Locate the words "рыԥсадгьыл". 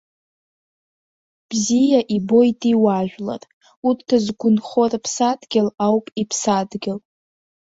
4.91-5.67